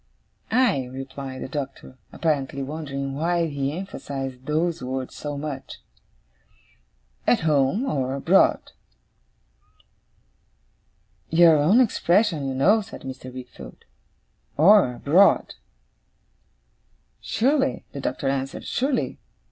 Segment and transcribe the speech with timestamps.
[0.49, 5.79] 'Aye!' replied the Doctor, apparently wondering why he emphasized those words so much.
[7.27, 8.71] 'At home or abroad.'
[11.29, 13.31] 'Your own expression, you know,' said Mr.
[13.31, 13.85] Wickfield.
[14.57, 15.53] 'Or abroad.'
[17.19, 18.65] 'Surely,' the Doctor answered.
[18.65, 19.19] 'Surely.